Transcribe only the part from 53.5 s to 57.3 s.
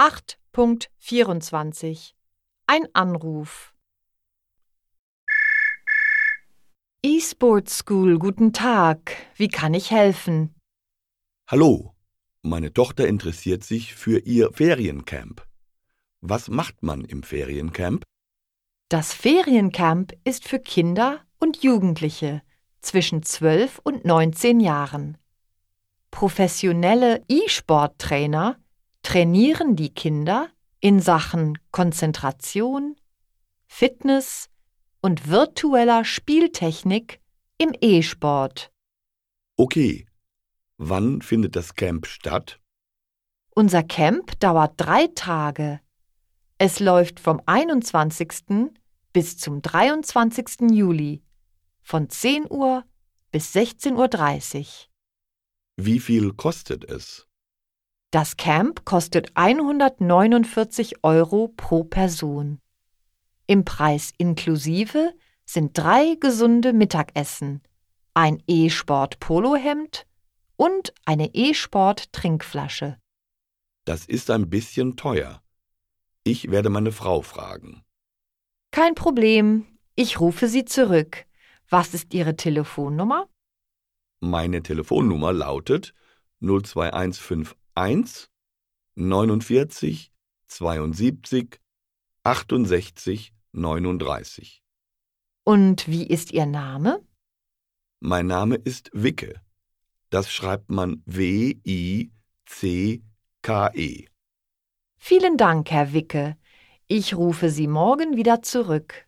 16.30 Uhr. Wie viel kostet es?